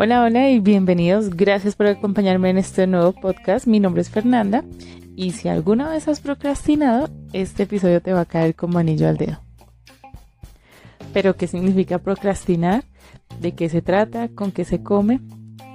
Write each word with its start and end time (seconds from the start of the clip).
Hola, 0.00 0.22
hola 0.22 0.48
y 0.48 0.60
bienvenidos. 0.60 1.30
Gracias 1.30 1.74
por 1.74 1.86
acompañarme 1.86 2.50
en 2.50 2.58
este 2.58 2.86
nuevo 2.86 3.12
podcast. 3.12 3.66
Mi 3.66 3.80
nombre 3.80 4.00
es 4.00 4.10
Fernanda 4.10 4.62
y 5.16 5.32
si 5.32 5.48
alguna 5.48 5.88
vez 5.88 6.06
has 6.06 6.20
procrastinado, 6.20 7.10
este 7.32 7.64
episodio 7.64 8.00
te 8.00 8.12
va 8.12 8.20
a 8.20 8.24
caer 8.24 8.54
como 8.54 8.78
anillo 8.78 9.08
al 9.08 9.16
dedo. 9.16 9.40
Pero, 11.12 11.34
¿qué 11.34 11.48
significa 11.48 11.98
procrastinar? 11.98 12.84
¿De 13.40 13.56
qué 13.56 13.68
se 13.68 13.82
trata? 13.82 14.28
¿Con 14.28 14.52
qué 14.52 14.64
se 14.64 14.84
come? 14.84 15.18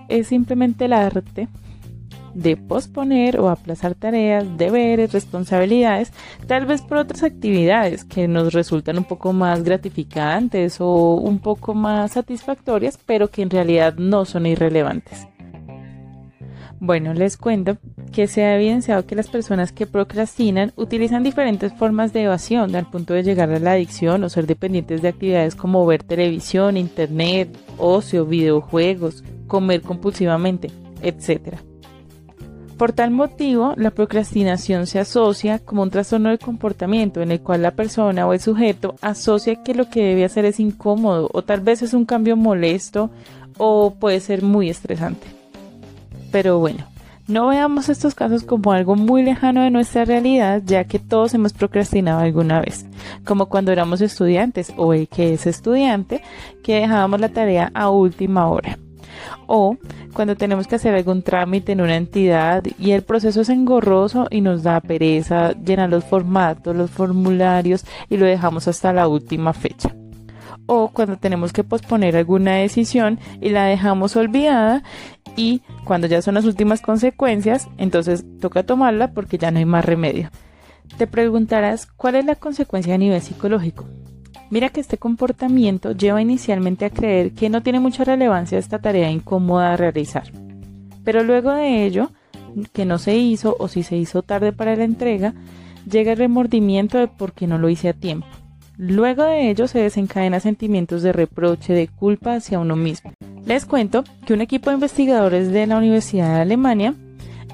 Es 0.07 0.27
simplemente 0.27 0.85
el 0.85 0.93
arte 0.93 1.49
de 2.33 2.57
posponer 2.57 3.39
o 3.39 3.49
aplazar 3.49 3.95
tareas, 3.95 4.57
deberes, 4.57 5.11
responsabilidades, 5.13 6.11
tal 6.47 6.65
vez 6.65 6.81
por 6.81 6.97
otras 6.97 7.23
actividades 7.23 8.03
que 8.03 8.27
nos 8.27 8.53
resultan 8.53 8.97
un 8.97 9.05
poco 9.05 9.33
más 9.33 9.63
gratificantes 9.63 10.77
o 10.79 11.15
un 11.15 11.39
poco 11.39 11.73
más 11.73 12.11
satisfactorias, 12.11 12.97
pero 13.05 13.29
que 13.29 13.41
en 13.41 13.49
realidad 13.49 13.95
no 13.95 14.25
son 14.25 14.45
irrelevantes. 14.45 15.27
Bueno, 16.85 17.13
les 17.13 17.37
cuento 17.37 17.77
que 18.11 18.27
se 18.27 18.43
ha 18.43 18.57
evidenciado 18.57 19.05
que 19.05 19.15
las 19.15 19.29
personas 19.29 19.71
que 19.71 19.87
procrastinan 19.87 20.73
utilizan 20.75 21.23
diferentes 21.23 21.71
formas 21.73 22.11
de 22.11 22.23
evasión 22.23 22.75
al 22.75 22.89
punto 22.89 23.13
de 23.13 23.23
llegar 23.23 23.49
a 23.51 23.59
la 23.59 23.71
adicción 23.71 24.21
o 24.23 24.29
ser 24.29 24.47
dependientes 24.47 25.01
de 25.01 25.07
actividades 25.07 25.55
como 25.55 25.85
ver 25.85 26.03
televisión, 26.03 26.75
internet, 26.75 27.57
ocio, 27.77 28.25
videojuegos, 28.25 29.23
comer 29.47 29.81
compulsivamente, 29.81 30.71
etc. 31.01 31.55
Por 32.77 32.91
tal 32.91 33.11
motivo, 33.11 33.73
la 33.77 33.91
procrastinación 33.91 34.87
se 34.87 34.99
asocia 34.99 35.59
como 35.59 35.83
un 35.83 35.91
trastorno 35.91 36.29
de 36.29 36.39
comportamiento 36.39 37.21
en 37.21 37.31
el 37.31 37.39
cual 37.39 37.61
la 37.61 37.71
persona 37.71 38.25
o 38.25 38.33
el 38.33 38.39
sujeto 38.39 38.95
asocia 39.01 39.61
que 39.63 39.75
lo 39.75 39.89
que 39.89 40.03
debe 40.03 40.25
hacer 40.25 40.45
es 40.45 40.59
incómodo 40.59 41.29
o 41.33 41.43
tal 41.43 41.61
vez 41.61 41.81
es 41.83 41.93
un 41.93 42.05
cambio 42.05 42.35
molesto 42.35 43.11
o 43.57 43.93
puede 43.93 44.19
ser 44.19 44.41
muy 44.41 44.69
estresante. 44.69 45.27
Pero 46.31 46.57
bueno, 46.57 46.85
no 47.27 47.47
veamos 47.47 47.89
estos 47.89 48.15
casos 48.15 48.43
como 48.43 48.71
algo 48.71 48.95
muy 48.95 49.21
lejano 49.21 49.61
de 49.61 49.69
nuestra 49.69 50.03
realidad, 50.03 50.63
ya 50.65 50.83
que 50.85 50.97
todos 50.97 51.35
hemos 51.35 51.53
procrastinado 51.53 52.21
alguna 52.21 52.59
vez, 52.59 52.87
como 53.23 53.45
cuando 53.45 53.71
éramos 53.71 54.01
estudiantes 54.01 54.73
o 54.77 54.93
el 54.93 55.07
que 55.07 55.33
es 55.33 55.45
estudiante, 55.45 56.23
que 56.63 56.81
dejábamos 56.81 57.21
la 57.21 57.29
tarea 57.29 57.71
a 57.75 57.91
última 57.91 58.47
hora 58.49 58.79
o 59.47 59.77
cuando 60.13 60.35
tenemos 60.35 60.67
que 60.67 60.75
hacer 60.75 60.93
algún 60.93 61.23
trámite 61.23 61.71
en 61.71 61.81
una 61.81 61.97
entidad 61.97 62.63
y 62.79 62.91
el 62.91 63.03
proceso 63.03 63.41
es 63.41 63.49
engorroso 63.49 64.27
y 64.29 64.41
nos 64.41 64.63
da 64.63 64.79
pereza 64.81 65.53
llenar 65.53 65.89
los 65.89 66.03
formatos, 66.03 66.75
los 66.75 66.91
formularios 66.91 67.85
y 68.09 68.17
lo 68.17 68.25
dejamos 68.25 68.67
hasta 68.67 68.93
la 68.93 69.07
última 69.07 69.53
fecha. 69.53 69.95
O 70.65 70.89
cuando 70.89 71.17
tenemos 71.17 71.51
que 71.51 71.63
posponer 71.63 72.15
alguna 72.15 72.55
decisión 72.55 73.19
y 73.41 73.49
la 73.49 73.65
dejamos 73.65 74.15
olvidada 74.15 74.83
y 75.35 75.61
cuando 75.83 76.07
ya 76.07 76.21
son 76.21 76.35
las 76.35 76.45
últimas 76.45 76.81
consecuencias, 76.81 77.67
entonces 77.77 78.23
toca 78.39 78.63
tomarla 78.63 79.11
porque 79.11 79.37
ya 79.37 79.51
no 79.51 79.59
hay 79.59 79.65
más 79.65 79.83
remedio. 79.83 80.29
Te 80.97 81.07
preguntarás 81.07 81.85
cuál 81.85 82.15
es 82.15 82.25
la 82.25 82.35
consecuencia 82.35 82.95
a 82.95 82.97
nivel 82.97 83.21
psicológico. 83.21 83.85
Mira 84.53 84.69
que 84.69 84.81
este 84.81 84.99
comportamiento 84.99 85.93
lleva 85.93 86.21
inicialmente 86.21 86.85
a 86.85 86.91
creer 86.91 87.31
que 87.31 87.49
no 87.49 87.63
tiene 87.63 87.79
mucha 87.79 88.03
relevancia 88.03 88.59
esta 88.59 88.77
tarea 88.77 89.09
incómoda 89.09 89.71
de 89.71 89.77
realizar. 89.77 90.31
Pero 91.03 91.23
luego 91.23 91.51
de 91.53 91.87
ello, 91.87 92.11
que 92.71 92.85
no 92.85 92.99
se 92.99 93.17
hizo 93.17 93.55
o 93.57 93.67
si 93.67 93.81
se 93.81 93.97
hizo 93.97 94.21
tarde 94.21 94.53
para 94.53 94.75
la 94.75 94.83
entrega, 94.83 95.33
llega 95.89 96.11
el 96.11 96.19
remordimiento 96.19 96.99
de 96.99 97.07
por 97.07 97.33
qué 97.33 97.47
no 97.47 97.57
lo 97.57 97.67
hice 97.67 97.89
a 97.89 97.93
tiempo. 97.93 98.27
Luego 98.77 99.23
de 99.23 99.49
ello 99.49 99.67
se 99.67 99.79
desencadena 99.79 100.39
sentimientos 100.39 101.01
de 101.01 101.13
reproche, 101.13 101.73
de 101.73 101.87
culpa 101.87 102.35
hacia 102.35 102.59
uno 102.59 102.75
mismo. 102.75 103.11
Les 103.47 103.65
cuento 103.65 104.03
que 104.23 104.35
un 104.35 104.41
equipo 104.41 104.69
de 104.69 104.75
investigadores 104.75 105.51
de 105.51 105.65
la 105.65 105.79
Universidad 105.79 106.35
de 106.35 106.41
Alemania 106.41 106.93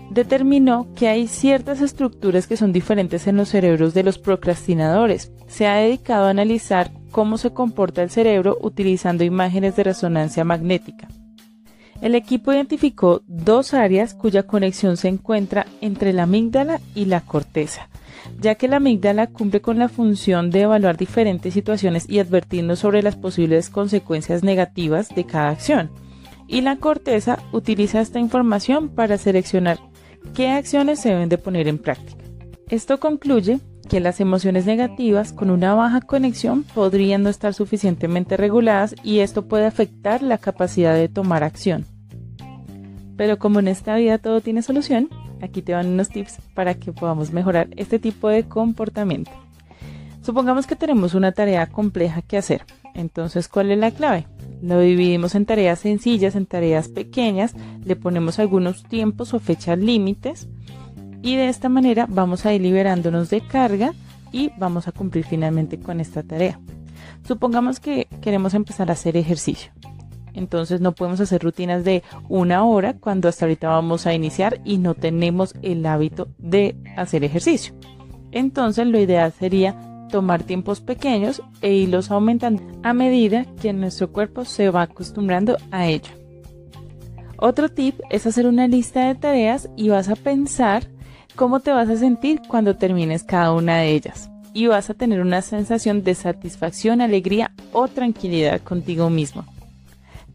determinó 0.10 0.88
que 0.96 1.08
hay 1.08 1.28
ciertas 1.28 1.82
estructuras 1.82 2.48
que 2.48 2.58
son 2.58 2.72
diferentes 2.72 3.28
en 3.28 3.38
los 3.38 3.50
cerebros 3.50 3.94
de 3.94 4.04
los 4.04 4.18
procrastinadores. 4.18 5.32
Se 5.48 5.68
ha 5.68 5.76
dedicado 5.76 6.26
a 6.26 6.32
analizar 6.32 6.92
cómo 7.12 7.38
se 7.38 7.52
comporta 7.52 8.02
el 8.02 8.10
cerebro 8.10 8.58
utilizando 8.62 9.24
imágenes 9.24 9.76
de 9.76 9.84
resonancia 9.84 10.44
magnética. 10.44 11.08
El 12.02 12.16
equipo 12.16 12.54
identificó 12.54 13.22
dos 13.28 13.74
áreas 13.74 14.14
cuya 14.14 14.44
conexión 14.44 14.96
se 14.96 15.10
encuentra 15.10 15.66
entre 15.82 16.14
la 16.14 16.24
amígdala 16.24 16.80
y 16.96 17.06
la 17.06 17.22
corteza, 17.22 17.90
ya 18.40 18.56
que 18.56 18.70
la 18.70 18.78
amígdala 18.78 19.28
cumple 19.28 19.60
con 19.60 19.80
la 19.80 19.90
función 19.90 20.50
de 20.50 20.62
evaluar 20.62 20.96
diferentes 20.96 21.54
situaciones 21.54 22.10
y 22.10 22.20
advertirnos 22.20 22.80
sobre 22.80 23.04
las 23.04 23.18
posibles 23.18 23.70
consecuencias 23.70 24.44
negativas 24.44 25.10
de 25.10 25.26
cada 25.26 25.50
acción. 25.50 25.92
Y 26.48 26.62
la 26.62 26.78
corteza 26.78 27.40
utiliza 27.52 28.00
esta 28.00 28.20
información 28.20 28.90
para 28.90 29.18
seleccionar 29.18 29.78
¿Qué 30.34 30.50
acciones 30.50 31.00
se 31.00 31.10
deben 31.10 31.30
de 31.30 31.38
poner 31.38 31.68
en 31.68 31.78
práctica? 31.78 32.24
Esto 32.70 33.00
concluye 33.00 33.60
que 33.90 34.00
las 34.00 34.20
emociones 34.20 34.66
negativas 34.66 35.34
con 35.34 35.50
una 35.50 35.74
baja 35.74 36.02
conexión 36.02 36.64
podrían 36.64 37.24
no 37.24 37.30
estar 37.30 37.54
suficientemente 37.54 38.38
reguladas 38.38 38.96
y 39.04 39.20
esto 39.20 39.48
puede 39.48 39.66
afectar 39.66 40.22
la 40.22 40.38
capacidad 40.38 40.94
de 40.94 41.10
tomar 41.10 41.44
acción. 41.44 41.86
Pero 43.18 43.40
como 43.40 43.60
en 43.60 43.68
esta 43.68 43.96
vida 43.96 44.20
todo 44.20 44.40
tiene 44.42 44.62
solución, 44.62 45.10
aquí 45.42 45.62
te 45.62 45.74
van 45.74 45.88
unos 45.88 46.10
tips 46.10 46.38
para 46.54 46.76
que 46.76 46.94
podamos 46.94 47.34
mejorar 47.34 47.68
este 47.76 48.00
tipo 48.00 48.30
de 48.30 48.44
comportamiento. 48.44 49.32
Supongamos 50.22 50.68
que 50.68 50.76
tenemos 50.76 51.16
una 51.16 51.32
tarea 51.32 51.66
compleja 51.68 52.22
que 52.22 52.38
hacer. 52.38 52.66
Entonces, 52.94 53.48
¿cuál 53.48 53.72
es 53.72 53.78
la 53.78 53.92
clave? 53.92 54.28
Lo 54.62 54.80
dividimos 54.80 55.36
en 55.36 55.46
tareas 55.46 55.80
sencillas, 55.80 56.36
en 56.36 56.46
tareas 56.46 56.90
pequeñas, 56.90 57.54
le 57.84 57.96
ponemos 57.96 58.40
algunos 58.40 58.84
tiempos 58.84 59.34
o 59.34 59.40
fechas 59.40 59.80
límites 59.80 60.48
y 61.22 61.36
de 61.36 61.50
esta 61.50 61.70
manera 61.70 62.08
vamos 62.10 62.46
a 62.46 62.54
ir 62.54 62.62
liberándonos 62.62 63.30
de 63.30 63.42
carga 63.42 63.94
y 64.32 64.52
vamos 64.58 64.88
a 64.88 64.92
cumplir 64.92 65.26
finalmente 65.26 65.80
con 65.80 66.00
esta 66.00 66.24
tarea. 66.24 66.60
Supongamos 67.28 67.80
que 67.80 68.08
queremos 68.22 68.54
empezar 68.54 68.90
a 68.90 68.94
hacer 68.94 69.18
ejercicio. 69.18 69.72
Entonces 70.34 70.80
no 70.80 70.94
podemos 70.94 71.20
hacer 71.20 71.44
rutinas 71.44 71.84
de 71.84 72.04
una 72.30 72.64
hora 72.64 72.94
cuando 72.94 73.28
hasta 73.28 73.46
ahorita 73.46 73.70
vamos 73.70 74.06
a 74.06 74.14
iniciar 74.14 74.62
y 74.64 74.78
no 74.78 74.94
tenemos 74.94 75.54
el 75.62 75.86
hábito 75.86 76.30
de 76.38 76.76
hacer 76.96 77.24
ejercicio. 77.24 77.74
Entonces 78.32 78.88
lo 78.88 79.00
ideal 79.00 79.34
sería 79.38 79.89
tomar 80.10 80.44
tiempos 80.44 80.82
pequeños 80.82 81.42
e 81.62 81.74
irlos 81.74 82.12
aumentando 82.12 82.62
a 82.84 82.94
medida 82.94 83.46
que 83.62 83.72
nuestro 83.72 84.12
cuerpo 84.12 84.44
se 84.44 84.70
va 84.70 84.82
acostumbrando 84.82 85.58
a 85.72 85.88
ello. 85.88 86.12
Otro 87.38 87.70
tip 87.70 88.00
es 88.10 88.28
hacer 88.28 88.46
una 88.46 88.68
lista 88.68 89.08
de 89.08 89.16
tareas 89.16 89.70
y 89.78 89.88
vas 89.88 90.10
a 90.10 90.16
pensar 90.16 90.88
cómo 91.36 91.62
te 91.62 91.72
vas 91.72 91.88
a 91.88 91.96
sentir 91.96 92.42
cuando 92.48 92.76
termines 92.76 93.24
cada 93.24 93.54
una 93.54 93.78
de 93.78 93.92
ellas. 93.92 94.30
Y 94.54 94.68
vas 94.68 94.90
a 94.90 94.94
tener 94.94 95.22
una 95.22 95.42
sensación 95.42 96.04
de 96.04 96.16
satisfacción, 96.16 97.00
alegría 97.00 97.54
o 97.72 97.88
tranquilidad 97.88 98.60
contigo 98.62 99.10
mismo. 99.10 99.46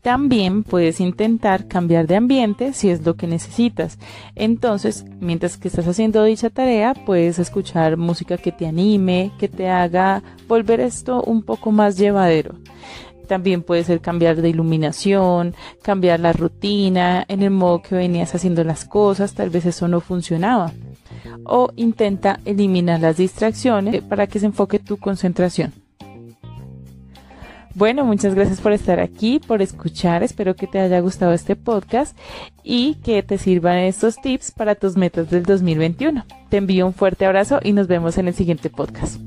También 0.04 0.64
puedes 0.64 1.00
intentar 1.00 1.66
cambiar 1.66 2.06
de 2.06 2.16
ambiente 2.16 2.74
si 2.74 2.90
es 2.90 3.06
lo 3.06 3.14
que 3.14 3.26
necesitas. 3.26 3.98
Entonces, 4.34 5.06
mientras 5.18 5.56
que 5.56 5.68
estás 5.68 5.88
haciendo 5.88 6.22
dicha 6.24 6.50
tarea, 6.50 6.92
puedes 6.92 7.38
escuchar 7.38 7.96
música 7.96 8.36
que 8.36 8.52
te 8.52 8.66
anime, 8.66 9.32
que 9.38 9.48
te 9.48 9.70
haga 9.70 10.22
volver 10.46 10.80
esto 10.80 11.22
un 11.22 11.42
poco 11.42 11.72
más 11.72 11.96
llevadero. 11.96 12.54
También 13.26 13.62
puede 13.62 13.82
ser 13.82 14.02
cambiar 14.02 14.42
de 14.42 14.50
iluminación, 14.50 15.54
cambiar 15.80 16.20
la 16.20 16.34
rutina, 16.34 17.24
en 17.26 17.40
el 17.40 17.50
modo 17.50 17.80
que 17.80 17.94
venías 17.94 18.34
haciendo 18.34 18.62
las 18.62 18.84
cosas, 18.84 19.32
tal 19.32 19.48
vez 19.48 19.64
eso 19.64 19.88
no 19.88 20.02
funcionaba. 20.02 20.70
O 21.46 21.70
intenta 21.76 22.40
eliminar 22.44 23.00
las 23.00 23.16
distracciones 23.16 24.02
para 24.02 24.26
que 24.26 24.38
se 24.38 24.44
enfoque 24.44 24.78
tu 24.78 24.98
concentración. 24.98 25.83
Bueno, 27.74 28.04
muchas 28.04 28.34
gracias 28.34 28.60
por 28.60 28.72
estar 28.72 29.00
aquí, 29.00 29.40
por 29.40 29.60
escuchar. 29.60 30.22
Espero 30.22 30.54
que 30.54 30.68
te 30.68 30.78
haya 30.78 31.00
gustado 31.00 31.32
este 31.32 31.56
podcast 31.56 32.16
y 32.62 32.94
que 32.96 33.22
te 33.24 33.36
sirvan 33.36 33.78
estos 33.78 34.16
tips 34.16 34.52
para 34.52 34.76
tus 34.76 34.96
metas 34.96 35.28
del 35.28 35.42
2021. 35.42 36.24
Te 36.50 36.58
envío 36.58 36.86
un 36.86 36.94
fuerte 36.94 37.26
abrazo 37.26 37.58
y 37.62 37.72
nos 37.72 37.88
vemos 37.88 38.16
en 38.16 38.28
el 38.28 38.34
siguiente 38.34 38.70
podcast. 38.70 39.20